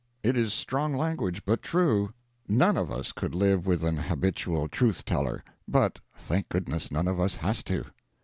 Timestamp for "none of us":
2.47-3.11, 6.91-7.35